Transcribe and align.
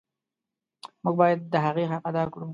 موږ 1.03 1.15
باید 1.21 1.39
د 1.53 1.55
هغې 1.65 1.83
حق 1.91 2.03
ادا 2.11 2.23
کړو. 2.33 2.47